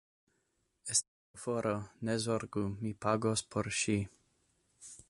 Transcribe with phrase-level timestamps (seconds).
[0.95, 1.75] Estimata ŝoforo,
[2.09, 3.99] ne zorgu, mi pagos por ŝi